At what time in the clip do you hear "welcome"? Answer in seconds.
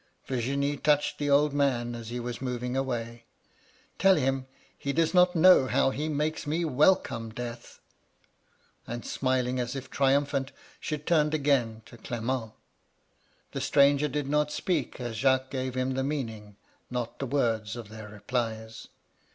6.65-7.29